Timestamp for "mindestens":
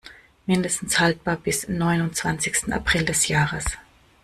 0.47-0.99